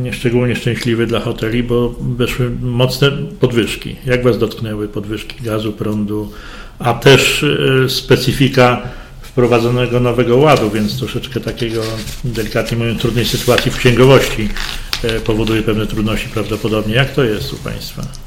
[0.03, 3.95] nieszczególnie szczęśliwy dla hoteli, bo weszły mocne podwyżki.
[4.05, 6.31] Jak Was dotknęły podwyżki gazu, prądu,
[6.79, 7.45] a też
[7.85, 8.81] e, specyfika
[9.21, 11.81] wprowadzonego nowego ładu, więc troszeczkę takiego,
[12.23, 14.49] delikatnie mówiąc, trudnej sytuacji w księgowości
[15.03, 16.95] e, powoduje pewne trudności prawdopodobnie.
[16.95, 18.22] Jak to jest u Państwa?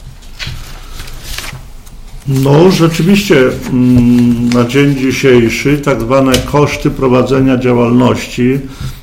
[2.29, 3.37] No, rzeczywiście
[3.73, 8.59] mm, na dzień dzisiejszy tak zwane koszty prowadzenia działalności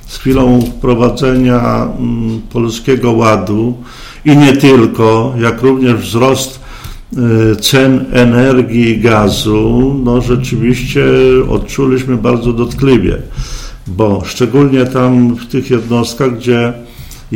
[0.07, 3.77] z chwilą wprowadzenia mm, Polskiego Ładu
[4.25, 6.59] i nie tylko, jak również wzrost
[7.13, 11.03] y, cen energii i gazu, no rzeczywiście
[11.49, 13.17] odczuliśmy bardzo dotkliwie,
[13.87, 16.73] bo szczególnie tam w tych jednostkach, gdzie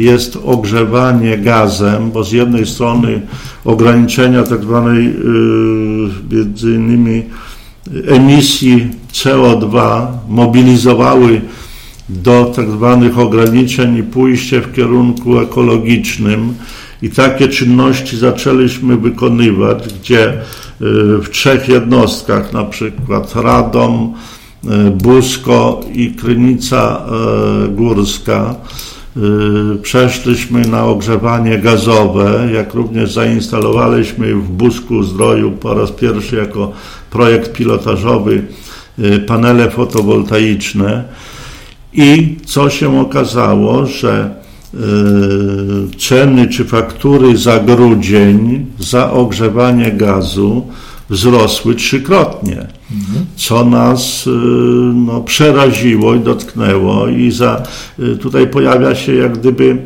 [0.02, 3.22] jest ogrzewanie gazem, bo z jednej strony
[3.66, 7.24] ograniczenia tak zwanej yy, między innymi
[8.08, 11.42] emisji CO2 mobilizowały
[12.10, 16.54] do tak zwanych ograniczeń i pójście w kierunku ekologicznym.
[17.02, 20.36] I takie czynności zaczęliśmy wykonywać, gdzie y,
[21.22, 24.14] w trzech jednostkach, na przykład Radom,
[24.64, 27.06] y, Busko i Krynica
[27.66, 28.56] y, Górska,
[29.82, 36.72] przeszliśmy na ogrzewanie gazowe, jak również zainstalowaliśmy w Busku Zdroju po raz pierwszy jako
[37.10, 38.42] projekt pilotażowy
[39.28, 41.04] panele fotowoltaiczne.
[41.94, 44.36] I co się okazało, że
[44.74, 44.78] e,
[45.98, 50.68] ceny czy faktury za grudzień za ogrzewanie gazu
[51.10, 52.68] wzrosły trzykrotnie,
[53.36, 54.30] co nas e,
[54.94, 57.08] no, przeraziło i dotknęło.
[57.08, 57.64] I za,
[58.00, 59.78] e, tutaj pojawia się jak gdyby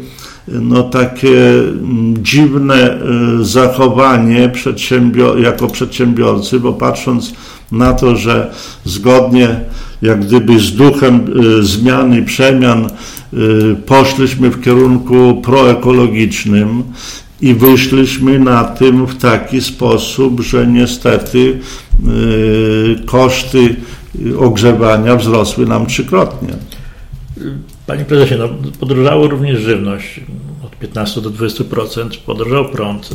[0.47, 2.99] no, takie mm, dziwne
[3.41, 7.33] zachowanie przedsiębior jako przedsiębiorcy, bo patrząc
[7.71, 8.53] na to, że
[8.85, 9.59] zgodnie
[10.01, 11.25] jak gdyby z duchem
[11.59, 12.85] y, zmiany, przemian
[13.33, 16.83] y, poszliśmy w kierunku proekologicznym
[17.41, 21.59] i wyszliśmy na tym w taki sposób, że niestety
[22.07, 23.75] y, koszty
[24.39, 26.53] ogrzewania wzrosły nam trzykrotnie.
[27.87, 28.49] Panie prezesie, no,
[28.79, 30.19] podrożało również żywność
[30.65, 33.09] od 15 do 20%, podrożał prąd.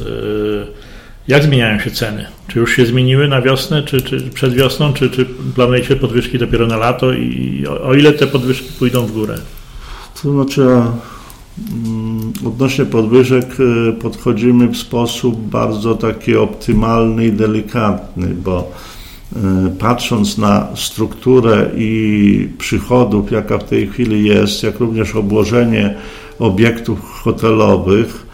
[1.28, 2.26] Jak zmieniają się ceny?
[2.48, 6.66] Czy już się zmieniły na wiosnę, czy, czy przed wiosną, czy, czy planujecie podwyżki dopiero
[6.66, 9.38] na lato i o, o ile te podwyżki pójdą w górę?
[10.22, 10.66] To znaczy,
[12.46, 13.56] odnośnie podwyżek
[13.88, 18.72] e, podchodzimy w sposób bardzo taki optymalny i delikatny, bo
[19.36, 19.40] e,
[19.78, 25.94] patrząc na strukturę i przychodów, jaka w tej chwili jest, jak również obłożenie
[26.38, 28.26] obiektów hotelowych,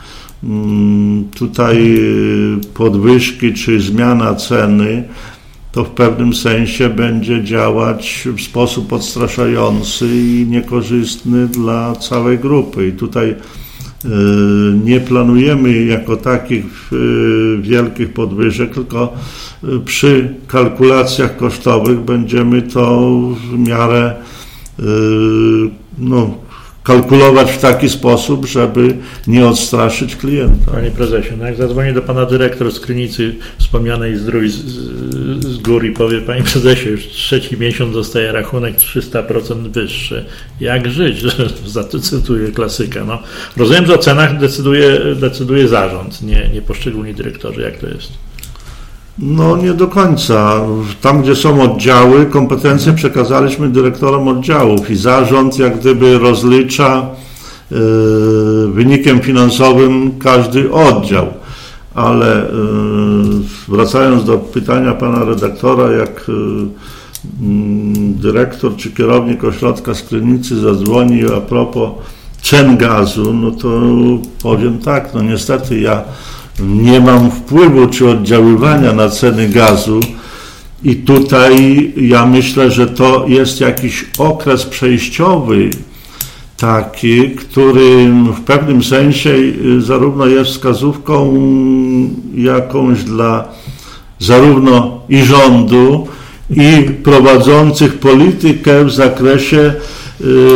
[0.45, 5.09] Mm, tutaj y, podwyżki czy zmiana ceny
[5.73, 12.89] to w pewnym sensie będzie działać w sposób odstraszający i niekorzystny dla całej grupy.
[12.89, 14.09] I tutaj y,
[14.85, 19.13] nie planujemy jako takich y, wielkich podwyżek, tylko
[19.85, 23.11] przy kalkulacjach kosztowych będziemy to
[23.51, 24.15] w miarę
[25.99, 26.35] no,
[26.83, 30.73] kalkulować w taki sposób, żeby nie odstraszyć klienta.
[30.73, 34.57] Panie prezesie, no jak zadzwoni do pana dyrektor z Krynicy wspomnianej Zdrój z,
[35.41, 40.25] z góry i powie, panie prezesie, już trzeci miesiąc dostaje rachunek 300% wyższy.
[40.61, 41.23] Jak żyć?
[41.67, 43.05] Zacytuję klasyka.
[43.05, 43.19] No,
[43.57, 47.61] rozumiem, że o cenach decyduje, decyduje zarząd, nie, nie poszczególni dyrektorzy.
[47.61, 48.32] Jak to jest?
[49.19, 50.61] No nie do końca.
[51.01, 57.07] Tam, gdzie są oddziały, kompetencje przekazaliśmy dyrektorom oddziałów i zarząd jak gdyby rozlicza
[57.71, 57.79] yy,
[58.69, 61.27] wynikiem finansowym każdy oddział.
[61.95, 66.67] Ale yy, wracając do pytania pana redaktora, jak yy,
[68.15, 71.91] dyrektor czy kierownik ośrodka z klinicy zadzwonił a propos
[72.43, 73.81] cen gazu, no to
[74.43, 76.03] powiem tak, no niestety ja
[76.61, 80.01] nie mam wpływu czy oddziaływania na ceny gazu.
[80.85, 85.71] I tutaj ja myślę, że to jest jakiś okres przejściowy,
[86.57, 91.35] taki, który w pewnym sensie y, zarówno jest wskazówką
[92.35, 93.49] jakąś dla
[94.19, 96.09] zarówno i rządu,
[96.51, 99.75] i prowadzących politykę w zakresie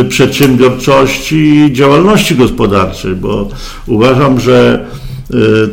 [0.01, 3.49] y, przedsiębiorczości i działalności gospodarczej, bo
[3.87, 4.87] uważam, że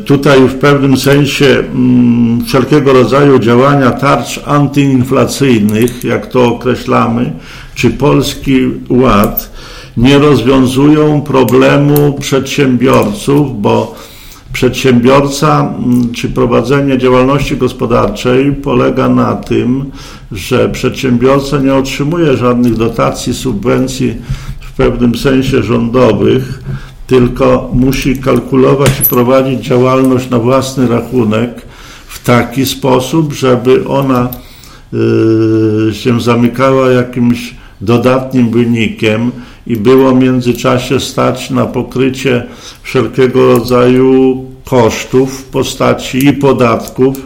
[0.04, 7.32] tutaj w pewnym sensie mm, wszelkiego rodzaju działania tarcz antyinflacyjnych, jak to określamy,
[7.74, 9.50] czy Polski Ład
[9.96, 13.94] nie rozwiązują problemu przedsiębiorców, bo
[14.52, 19.90] przedsiębiorca mm, czy prowadzenie działalności gospodarczej polega na tym,
[20.32, 24.14] że przedsiębiorca nie otrzymuje żadnych dotacji, subwencji
[24.60, 26.62] w pewnym sensie rządowych,
[27.06, 31.62] tylko musi kalkulować i prowadzić działalność na własny rachunek
[32.06, 34.28] w taki sposób, żeby ona
[35.90, 39.30] y, się zamykała jakimś dodatnim wynikiem
[39.66, 42.46] i było w międzyczasie stać na pokrycie
[42.82, 47.16] wszelkiego rodzaju kosztów w postaci i podatków,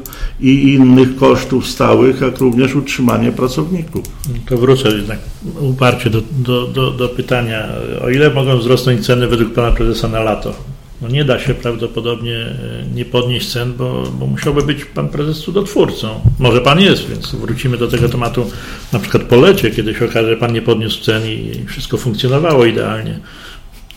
[0.40, 4.04] i innych kosztów stałych, jak również utrzymanie pracowników.
[4.48, 5.18] To wrócę jednak
[5.60, 7.68] uparcie do, do, do, do pytania,
[8.04, 10.54] o ile mogą wzrosnąć ceny według pana prezesa na lato?
[11.02, 12.56] No nie da się prawdopodobnie e,
[12.94, 16.20] nie podnieść cen, bo, bo musiałby być pan prezes cudotwórcą.
[16.38, 18.50] Może pan jest, więc wrócimy do tego tematu
[18.92, 22.64] na przykład po lecie, kiedy się okaże, że pan nie podniósł cen i wszystko funkcjonowało
[22.64, 23.20] idealnie.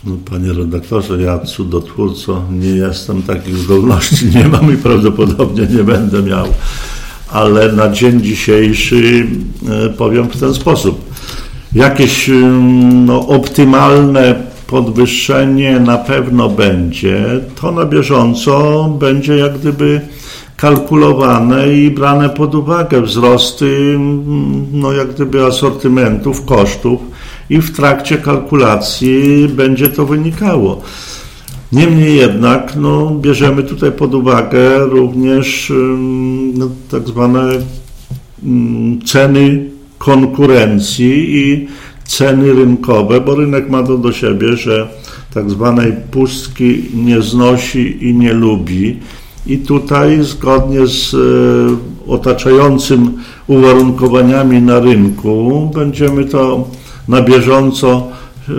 [0.06, 6.22] No, panie redaktorze, ja cudotwórco nie jestem, takich zdolności nie mam i prawdopodobnie nie będę
[6.22, 6.46] miał.
[7.30, 9.26] Ale na dzień dzisiejszy
[9.68, 11.12] e, powiem w ten sposób.
[11.72, 12.30] Jakieś
[12.92, 14.34] no, optymalne
[14.66, 17.24] podwyższenie na pewno będzie.
[17.60, 20.00] To na bieżąco będzie jak gdyby
[20.56, 23.98] kalkulowane i brane pod uwagę wzrosty,
[24.72, 27.11] no jak gdyby asortymentów, kosztów
[27.52, 30.82] i w trakcie kalkulacji będzie to wynikało.
[31.72, 35.72] Niemniej jednak no, bierzemy tutaj pod uwagę również
[36.54, 37.42] no, tak zwane
[39.04, 41.68] ceny konkurencji i
[42.04, 44.88] ceny rynkowe, bo rynek ma to do siebie, że
[45.34, 48.98] tak zwanej pustki nie znosi i nie lubi.
[49.46, 51.18] I tutaj zgodnie z e,
[52.10, 53.12] otaczającym
[53.46, 56.68] uwarunkowaniami na rynku będziemy to
[57.08, 58.08] na bieżąco
[58.48, 58.52] e,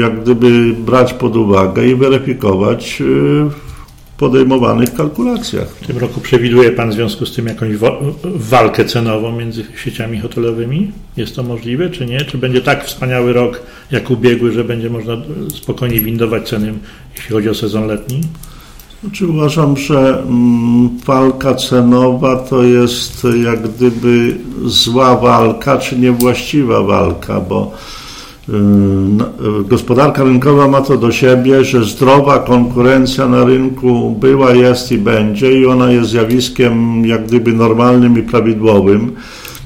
[0.00, 3.04] jak gdyby brać pod uwagę i weryfikować e,
[3.50, 5.68] w podejmowanych kalkulacjach.
[5.68, 7.76] W tym roku przewiduje Pan w związku z tym jakąś
[8.24, 10.92] walkę cenową między sieciami hotelowymi?
[11.16, 12.20] Jest to możliwe, czy nie?
[12.20, 15.16] Czy będzie tak wspaniały rok jak ubiegły, że będzie można
[15.54, 16.74] spokojnie windować ceny,
[17.16, 18.20] jeśli chodzi o sezon letni?
[19.02, 27.40] Znaczy uważam, że mm, walka cenowa to jest jak gdyby zła walka, czy niewłaściwa walka,
[27.40, 27.72] bo
[28.48, 34.92] y, y, gospodarka rynkowa ma to do siebie, że zdrowa konkurencja na rynku była, jest
[34.92, 39.12] i będzie i ona jest zjawiskiem jak gdyby normalnym i prawidłowym.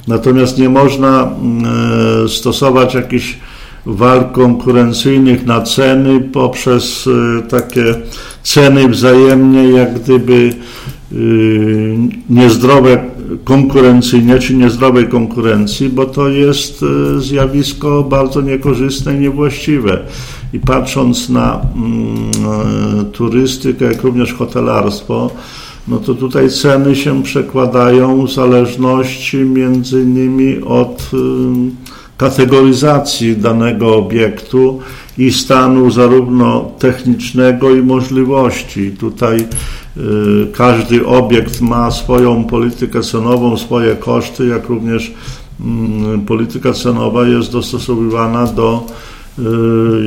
[0.09, 1.31] Natomiast nie można
[2.25, 3.39] y, stosować jakichś
[3.87, 7.09] walk konkurencyjnych na ceny poprzez
[7.49, 7.95] takie
[8.43, 10.53] ceny wzajemnie jak gdyby
[11.13, 11.99] y,
[12.31, 13.05] niezdrowe
[13.45, 19.99] konkurencyjnie czy niezdrowej konkurencji, bo to jest y, zjawisko bardzo niekorzystne i niewłaściwe.
[20.53, 22.31] I patrząc na mm,
[23.01, 25.31] y, turystykę, jak również hotelarstwo,
[25.89, 31.11] no to tutaj ceny się przekładają w zależności między innymi od
[32.21, 34.81] kategoryzacji danego obiektu
[35.19, 38.91] i stanu zarówno technicznego i możliwości.
[38.91, 39.47] Tutaj y,
[40.53, 48.47] każdy obiekt ma swoją politykę cenową, swoje koszty, jak również y, polityka cenowa jest dostosowywana
[48.47, 48.87] do
[49.39, 49.43] y,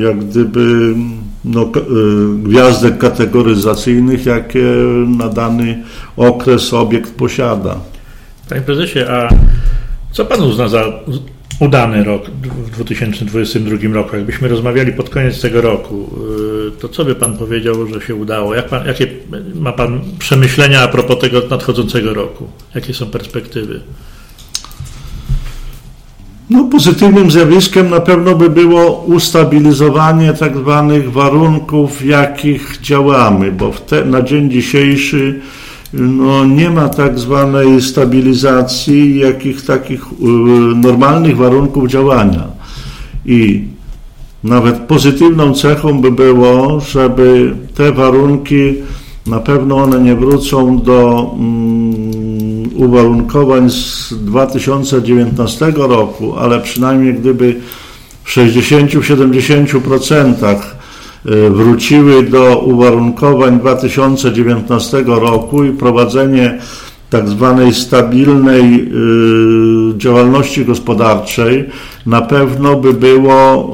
[0.00, 0.94] jak gdyby
[1.44, 1.68] no, y,
[2.42, 4.64] gwiazdek kategoryzacyjnych, jakie
[5.18, 5.82] na dany
[6.16, 7.76] okres obiekt posiada.
[8.48, 9.28] Panie prezesie, a
[10.12, 10.84] co pan uzna za
[11.60, 14.16] udany rok w 2022 roku.
[14.16, 16.10] Jakbyśmy rozmawiali pod koniec tego roku,
[16.68, 18.54] y, to co by Pan powiedział, że się udało?
[18.54, 19.06] Jak pan, jakie
[19.54, 22.48] ma Pan przemyślenia a propos tego nadchodzącego roku?
[22.74, 23.80] Jakie są perspektywy?
[26.50, 33.70] No, pozytywnym zjawiskiem na pewno by było ustabilizowanie tak zwanych warunków, w jakich działamy, bo
[33.70, 35.40] te, na dzień dzisiejszy
[35.98, 40.06] no, nie ma tak zwanej stabilizacji, jakich takich y,
[40.76, 42.48] normalnych warunków działania.
[43.26, 43.64] I
[44.44, 48.74] nawet pozytywną cechą by było, żeby te warunki,
[49.26, 57.60] na pewno one nie wrócą do um, uwarunkowań z 2019 roku, ale przynajmniej gdyby
[58.24, 60.73] w 60-70% Y,
[61.50, 66.58] wróciły do uwarunkowań 2019 roku i prowadzenie
[67.10, 71.64] tak zwanej stabilnej y, działalności gospodarczej
[72.06, 73.72] na pewno by było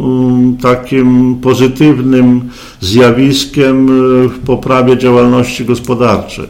[0.58, 2.40] y, takim pozytywnym
[2.80, 3.86] zjawiskiem
[4.28, 6.46] w poprawie działalności gospodarczej.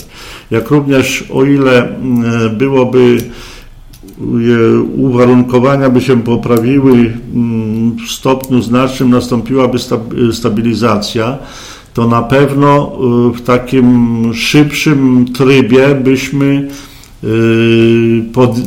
[0.50, 1.88] Jak również o ile
[2.58, 3.18] byłoby
[4.96, 7.59] uwarunkowania by się poprawiły, mm,
[8.08, 9.78] stopniu znacznym nastąpiłaby
[10.32, 11.38] stabilizacja,
[11.94, 12.92] to na pewno
[13.30, 16.68] y, w takim szybszym trybie byśmy
[17.24, 18.24] y,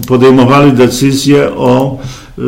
[0.07, 1.99] podejmowali decyzję o
[2.39, 2.41] y,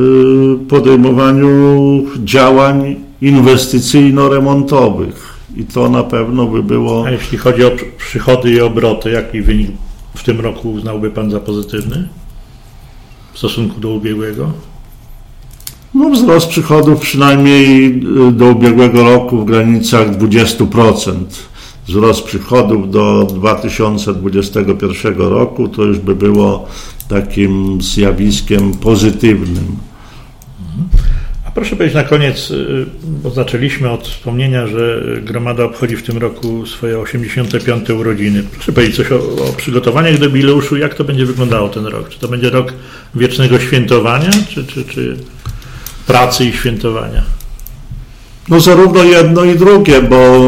[0.70, 5.36] podejmowaniu działań inwestycyjno-remontowych.
[5.58, 7.06] I to na pewno by było.
[7.06, 9.72] A jeśli chodzi o przychody i obroty, jaki wynik
[10.16, 12.08] w tym roku uznałby Pan za pozytywny?
[13.36, 14.52] w stosunku do ubiegłego?
[15.96, 17.86] No wzrost przychodów przynajmniej
[18.28, 21.14] y, do ubiegłego roku w granicach 20%.
[21.88, 26.68] Wzrost przychodów do 2021 roku to już by było
[27.10, 29.78] takim zjawiskiem pozytywnym.
[31.54, 36.66] Proszę powiedzieć na koniec, y, bo zaczęliśmy od wspomnienia, że gromada obchodzi w tym roku
[36.66, 37.90] swoje 85.
[37.90, 38.44] urodziny.
[38.44, 42.10] Proszę powiedzieć coś o, o przygotowaniach do jubileuszu, jak to będzie wyglądało ten rok?
[42.10, 42.74] Czy to będzie rok
[43.16, 45.18] wiecznego świętowania, czy, czy, czy
[46.08, 47.22] pracy i świętowania?
[48.50, 50.42] No zarówno jedno i drugie, bo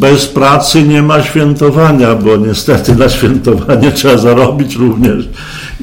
[0.00, 5.28] bez pracy nie ma świętowania, bo niestety na świętowanie trzeba zarobić również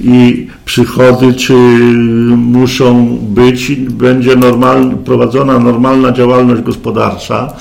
[0.04, 1.54] i przychody, czy
[2.38, 7.54] muszą być, będzie normal, prowadzona normalna działalność gospodarcza.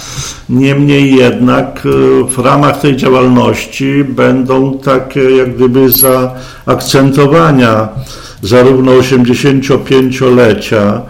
[0.48, 1.88] Niemniej jednak e,
[2.28, 7.88] w ramach tej działalności będą takie jak gdyby zaakcentowania
[8.42, 11.00] zarówno 85-lecia,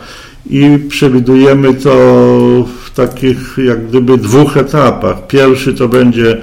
[0.51, 1.91] i przewidujemy to
[2.85, 5.27] w takich jak gdyby dwóch etapach.
[5.27, 6.37] Pierwszy to będzie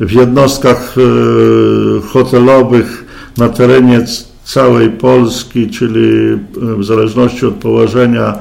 [0.00, 3.04] w jednostkach e, hotelowych
[3.36, 4.04] na terenie
[4.44, 6.38] całej Polski, czyli e,
[6.78, 8.34] w zależności od położenia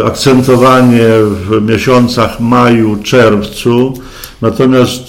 [0.00, 1.08] e, akcentowanie
[1.48, 3.94] w miesiącach maju, czerwcu.
[4.42, 5.02] Natomiast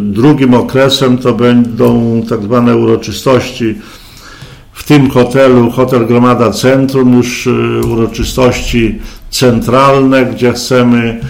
[0.00, 3.74] drugim okresem to będą tak zwane uroczystości
[4.74, 8.98] w tym hotelu, hotel Gromada Centrum, już y, uroczystości
[9.30, 11.20] centralne, gdzie chcemy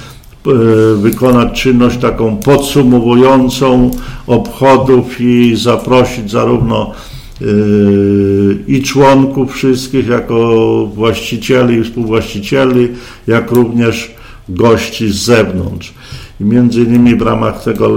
[0.46, 3.90] y, wykonać czynność taką podsumowującą
[4.26, 6.92] obchodów i zaprosić zarówno
[7.42, 7.44] y,
[8.66, 10.36] i członków wszystkich jako
[10.94, 12.88] właścicieli i współwłaścicieli,
[13.26, 14.14] jak również
[14.48, 15.94] gości z zewnątrz.
[16.40, 17.96] I między innymi w ramach tego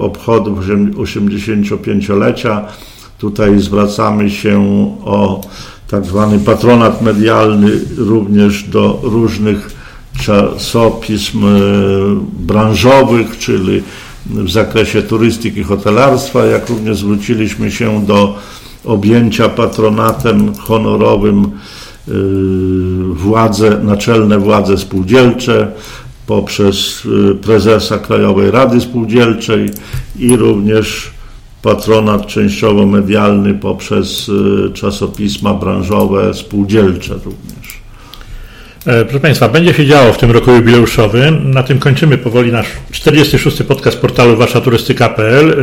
[0.00, 0.58] obchodów
[0.96, 2.64] 85-lecia
[3.18, 4.60] Tutaj zwracamy się
[5.04, 5.40] o
[5.90, 9.70] tak zwany patronat medialny również do różnych
[10.20, 11.50] czasopism e,
[12.38, 13.82] branżowych, czyli
[14.26, 18.38] w zakresie turystyki hotelarstwa, jak również zwróciliśmy się do
[18.84, 22.12] objęcia patronatem honorowym e,
[23.12, 25.72] władze, naczelne władze spółdzielcze
[26.26, 29.70] poprzez e, prezesa Krajowej Rady Spółdzielczej
[30.18, 31.15] i również
[31.66, 37.80] patronat częściowo medialny poprzez y, czasopisma branżowe, spółdzielcze również.
[38.86, 41.50] E, proszę Państwa, będzie się działo w tym roku jubileuszowym.
[41.50, 43.62] Na tym kończymy powoli nasz 46.
[43.62, 45.56] podcast portalu waszaturystyka.pl.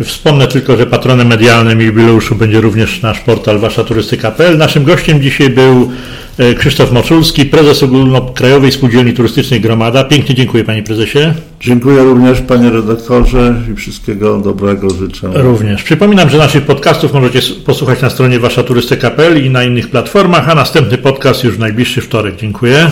[0.00, 4.58] E, wspomnę tylko, że patronem medialnym jubileuszu będzie również nasz portal waszaturystyka.pl.
[4.58, 5.90] Naszym gościem dzisiaj był
[6.58, 10.04] Krzysztof Moczulski, prezes Ogólnokrajowej Spółdzielni Turystycznej Gromada.
[10.04, 11.18] Pięknie dziękuję Panie Prezesie.
[11.60, 15.30] Dziękuję również Panie Redaktorze i wszystkiego dobrego życzę.
[15.34, 15.82] Również.
[15.82, 20.98] Przypominam, że naszych podcastów możecie posłuchać na stronie waszaturystyka.pl i na innych platformach, a następny
[20.98, 22.36] podcast już w najbliższy wtorek.
[22.36, 22.90] Dziękuję.